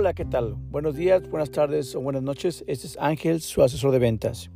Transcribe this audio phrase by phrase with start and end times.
[0.00, 0.54] Hola, ¿qué tal?
[0.70, 2.62] Buenos días, buenas tardes o buenas noches.
[2.68, 4.48] Este es Ángel, su asesor de ventas.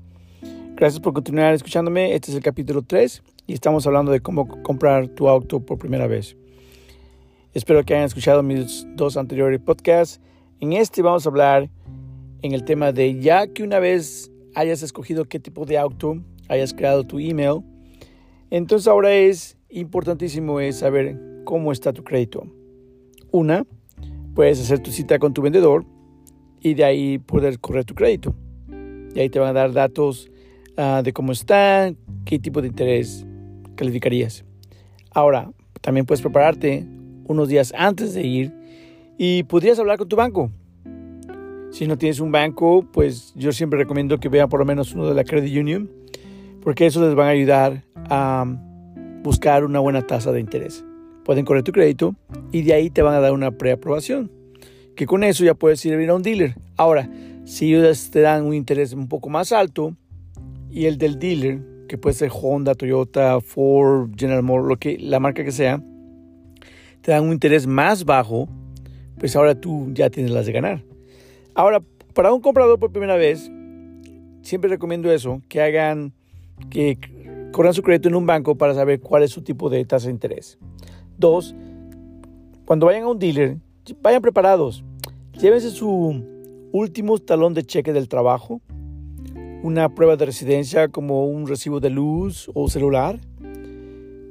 [0.77, 2.15] Gracias por continuar escuchándome.
[2.15, 6.07] Este es el capítulo 3 y estamos hablando de cómo comprar tu auto por primera
[6.07, 6.37] vez.
[7.55, 10.21] Espero que hayan escuchado mis dos anteriores podcasts.
[10.61, 11.69] En este vamos a hablar
[12.43, 16.73] en el tema de ya que una vez hayas escogido qué tipo de auto, hayas
[16.73, 17.65] creado tu email,
[18.51, 22.47] entonces ahora es importantísimo es saber cómo está tu crédito.
[23.33, 23.67] Una,
[24.35, 25.85] puedes hacer tu cita con tu vendedor
[26.61, 28.35] y de ahí poder correr tu crédito.
[29.15, 30.31] Y ahí te van a dar datos
[30.79, 31.93] uh, de cómo está,
[32.25, 33.27] qué tipo de interés
[33.75, 34.45] calificarías.
[35.11, 36.87] Ahora, también puedes prepararte
[37.25, 38.53] unos días antes de ir
[39.19, 40.51] y podrías hablar con tu banco.
[41.71, 45.07] Si no tienes un banco, pues yo siempre recomiendo que vean por lo menos uno
[45.07, 45.91] de la Credit Union,
[46.63, 48.45] porque eso les va a ayudar a
[49.23, 50.85] buscar una buena tasa de interés
[51.25, 52.15] pueden correr tu crédito
[52.51, 54.31] y de ahí te van a dar una preaprobación.
[54.97, 56.55] Que con eso ya puedes ir a ir a un dealer.
[56.77, 57.09] Ahora,
[57.45, 59.97] si ellos te dan un interés un poco más alto
[60.71, 65.21] y el del dealer, que puede ser Honda, Toyota, Ford, General Motors, lo que, la
[65.21, 65.83] marca que sea,
[67.01, 68.49] te dan un interés más bajo,
[69.19, 70.83] pues ahora tú ya tienes las de ganar.
[71.55, 71.83] Ahora,
[72.15, 73.51] para un comprador por primera vez,
[74.43, 76.13] siempre recomiendo eso, que hagan,
[76.71, 76.99] que
[77.53, 80.13] corran su crédito en un banco para saber cuál es su tipo de tasa de
[80.13, 80.59] interés.
[81.19, 81.55] Dos,
[82.65, 83.59] cuando vayan a un dealer,
[84.03, 84.85] vayan preparados.
[85.39, 86.23] Llévense su
[86.73, 88.61] último talón de cheque del trabajo,
[89.63, 93.21] una prueba de residencia como un recibo de luz o celular,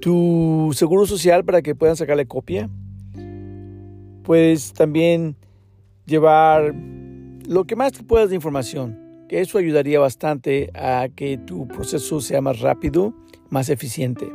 [0.02, 2.70] tu seguro social para que puedan sacarle copia.
[4.24, 5.36] Puedes también
[6.06, 6.74] llevar
[7.48, 8.98] lo que más puedas de información,
[9.30, 13.14] que eso ayudaría bastante a que tu proceso sea más rápido,
[13.50, 14.28] más eficiente.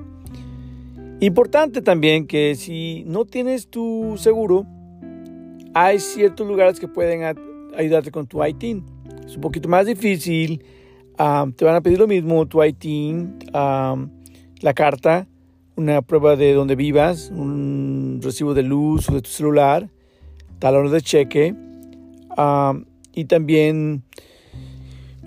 [1.21, 4.67] Importante también que si no tienes tu seguro,
[5.73, 7.23] hay ciertos lugares que pueden
[7.75, 8.85] ayudarte con tu ITIN.
[9.25, 10.63] Es un poquito más difícil.
[11.57, 15.27] te van a pedir lo mismo, tu ITIN, la carta,
[15.75, 19.89] una prueba de donde vivas, un recibo de luz o de tu celular,
[20.59, 21.55] talones de cheque
[23.15, 24.03] y también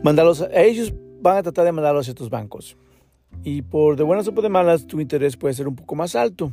[0.03, 0.45] mandarlos.
[0.53, 2.77] Ellos van a tratar de mandarlos a tus bancos.
[3.43, 6.15] Y por de buenas o por de malas, tu interés puede ser un poco más
[6.15, 6.51] alto.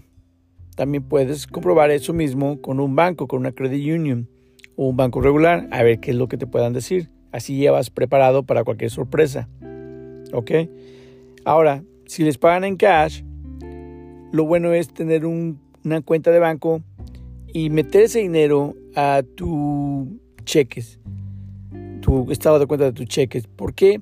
[0.76, 4.28] También puedes comprobar eso mismo con un banco, con una credit union
[4.76, 7.08] o un banco regular, a ver qué es lo que te puedan decir.
[7.32, 9.48] Así llevas preparado para cualquier sorpresa.
[10.32, 10.50] ¿Ok?
[11.44, 13.22] Ahora, si les pagan en cash,
[14.32, 16.82] lo bueno es tener una cuenta de banco
[17.52, 21.00] y meter ese dinero a tu cheques,
[22.00, 23.46] tu estado de cuenta de tus cheques.
[23.46, 24.00] ¿Por qué?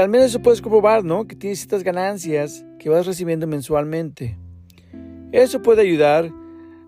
[0.00, 1.26] Al menos eso puedes comprobar, ¿no?
[1.26, 4.36] Que tienes estas ganancias que vas recibiendo mensualmente.
[5.32, 6.30] Eso puede ayudar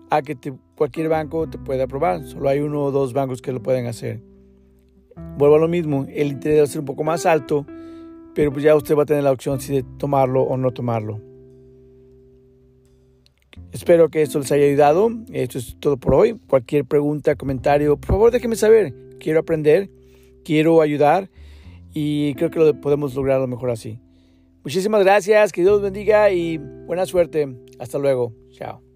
[0.09, 0.37] a que
[0.75, 2.25] cualquier banco te pueda aprobar.
[2.25, 4.21] Solo hay uno o dos bancos que lo pueden hacer.
[5.37, 7.65] Vuelvo a lo mismo, el interés va a ser un poco más alto,
[8.33, 11.21] pero pues ya usted va a tener la opción si de tomarlo o no tomarlo.
[13.71, 15.11] Espero que esto les haya ayudado.
[15.31, 16.39] Esto es todo por hoy.
[16.47, 18.93] Cualquier pregunta, comentario, por favor déjenme saber.
[19.19, 19.89] Quiero aprender,
[20.43, 21.29] quiero ayudar
[21.93, 23.99] y creo que lo podemos lograr lo mejor así.
[24.63, 27.47] Muchísimas gracias, que Dios bendiga y buena suerte.
[27.79, 28.33] Hasta luego.
[28.51, 28.88] Chao.